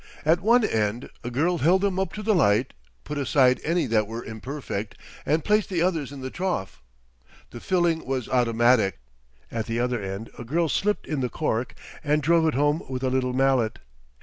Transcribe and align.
At 0.25 0.41
one 0.41 0.63
end 0.65 1.11
a 1.23 1.29
girl 1.29 1.59
held 1.59 1.81
them 1.81 1.99
up 1.99 2.11
to 2.13 2.23
the 2.23 2.33
light, 2.33 2.73
put 3.03 3.19
aside 3.19 3.61
any 3.63 3.85
that 3.85 4.07
were 4.07 4.25
imperfect 4.25 4.95
and 5.27 5.45
placed 5.45 5.69
the 5.69 5.83
others 5.83 6.11
in 6.11 6.21
the 6.21 6.31
trough; 6.31 6.81
the 7.51 7.59
filling 7.59 8.03
was 8.07 8.27
automatic; 8.27 8.97
at 9.51 9.67
the 9.67 9.79
other 9.79 10.01
end 10.01 10.31
a 10.39 10.43
girl 10.43 10.67
slipped 10.69 11.05
in 11.05 11.19
the 11.19 11.29
cork 11.29 11.75
and 12.03 12.23
drove 12.23 12.47
it 12.47 12.55
home 12.55 12.81
with 12.89 13.03
a 13.03 13.11
little 13.11 13.33
mallet. 13.33 13.77